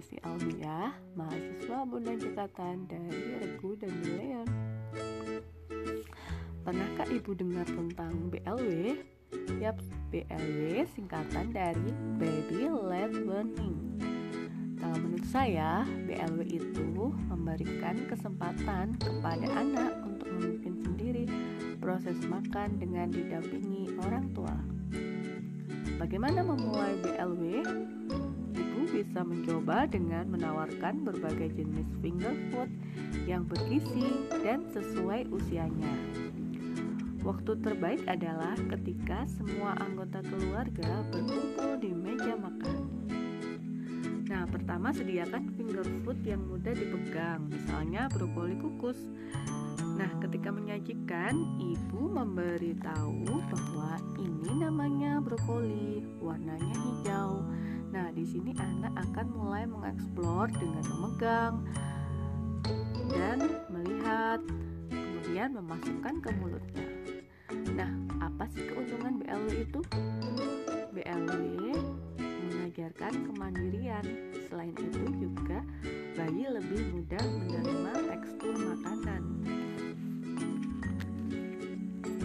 [0.00, 4.48] Esti Almia, mahasiswa Bunda Jekatan dari Regu dan Leon.
[6.64, 8.96] Pernahkah Ibu dengar tentang BLW?
[9.60, 9.76] Yap,
[10.08, 13.76] BLW singkatan dari Baby Led Learning.
[14.80, 21.24] Kalau menurut saya, BLW itu memberikan kesempatan kepada anak untuk memimpin sendiri
[21.76, 24.56] proses makan dengan didampingi orang tua.
[26.00, 27.44] Bagaimana memulai BLW?
[29.10, 32.70] Bisa mencoba dengan menawarkan berbagai jenis finger food
[33.26, 34.06] yang bergizi
[34.46, 35.94] dan sesuai usianya.
[37.26, 42.86] Waktu terbaik adalah ketika semua anggota keluarga berkumpul di meja makan.
[44.30, 49.10] Nah, pertama sediakan finger food yang mudah dipegang, misalnya brokoli kukus.
[49.98, 56.79] Nah, ketika menyajikan, ibu memberitahu bahwa ini namanya brokoli, warnanya
[58.30, 61.54] sini anak akan mulai mengeksplor dengan memegang
[63.10, 64.38] dan melihat,
[64.86, 66.86] kemudian memasukkan ke mulutnya.
[67.74, 67.90] Nah,
[68.22, 69.82] apa sih keuntungan BLW itu?
[70.94, 71.74] BLW
[72.22, 74.06] mengajarkan kemandirian.
[74.46, 75.66] Selain itu juga
[76.14, 79.22] bayi lebih mudah menerima tekstur makanan.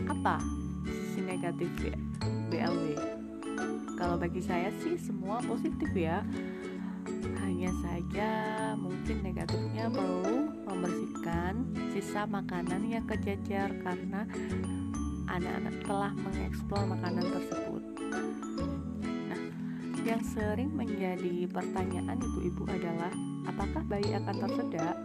[0.05, 0.37] Apa
[0.85, 1.73] sisi negatif
[2.53, 3.24] BLW?
[3.95, 6.19] Kalau bagi saya sih semua positif ya.
[7.39, 8.29] Hanya saja
[8.75, 14.27] mungkin negatifnya perlu membersihkan sisa makanan yang kececer karena
[15.31, 17.83] anak-anak telah mengeksplor makanan tersebut.
[19.31, 19.41] Nah,
[20.03, 23.13] yang sering menjadi pertanyaan ibu-ibu adalah
[23.47, 24.97] apakah bayi akan tersedak?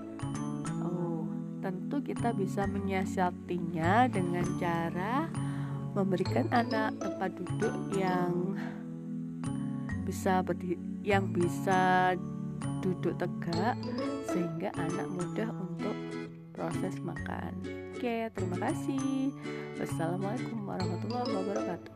[0.83, 1.25] Oh,
[1.63, 5.31] tentu kita bisa menyiasatinya dengan cara
[5.95, 8.55] memberikan anak tempat duduk yang
[10.11, 10.75] bisa berdiri,
[11.07, 12.19] yang bisa
[12.83, 13.79] duduk tegak
[14.27, 15.95] sehingga anak mudah untuk
[16.51, 17.55] proses makan.
[17.95, 19.31] Oke, terima kasih.
[19.79, 21.90] Wassalamualaikum warahmatullahi wabarakatuh.